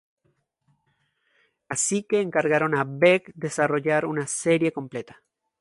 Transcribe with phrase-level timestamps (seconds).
[1.69, 5.21] Así que encargaron a Beck desarrollar una serie completa.